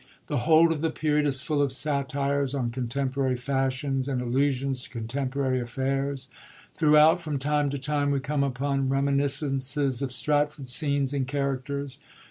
[0.25, 4.81] The whole of the Period is full of satires on con temporary fashions, and allusions
[4.81, 6.27] to contemporary affairs.
[6.75, 11.99] Throughout, from time to time, we come upon reminiscences of Stratford scenes and characters.